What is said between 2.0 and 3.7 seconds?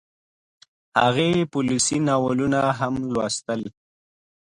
ناولونه هم لوستل